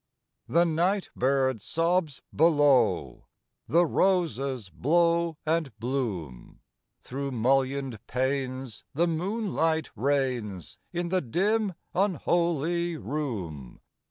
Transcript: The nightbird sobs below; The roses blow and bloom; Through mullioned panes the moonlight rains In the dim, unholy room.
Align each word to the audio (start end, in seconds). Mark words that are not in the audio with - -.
The 0.47 0.65
nightbird 0.65 1.61
sobs 1.61 2.23
below; 2.35 3.27
The 3.67 3.85
roses 3.85 4.71
blow 4.71 5.37
and 5.45 5.77
bloom; 5.77 6.61
Through 7.01 7.29
mullioned 7.33 7.99
panes 8.07 8.83
the 8.95 9.05
moonlight 9.07 9.91
rains 9.95 10.79
In 10.91 11.09
the 11.09 11.21
dim, 11.21 11.75
unholy 11.93 12.97
room. 12.97 13.79